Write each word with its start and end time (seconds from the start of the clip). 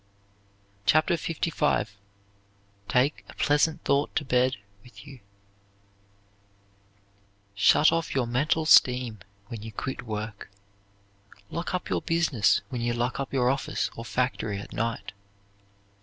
CHAPTER 0.87 1.13
LV 1.13 1.87
TAKE 2.87 3.23
A 3.29 3.35
PLEASANT 3.35 3.83
THOUGHT 3.85 4.15
TO 4.15 4.25
BED 4.25 4.57
WITH 4.83 5.05
YOU 5.05 5.19
Shut 7.53 7.91
off 7.91 8.15
your 8.15 8.25
mental 8.25 8.65
steam 8.65 9.19
when 9.49 9.61
you 9.61 9.71
quit 9.71 10.01
work. 10.01 10.49
Lock 11.51 11.75
up 11.75 11.87
your 11.87 12.01
business 12.01 12.61
when 12.69 12.81
you 12.81 12.93
lock 12.93 13.19
up 13.19 13.31
your 13.31 13.51
office 13.51 13.91
or 13.95 14.03
factory 14.03 14.57
at 14.59 14.73
night. 14.73 15.11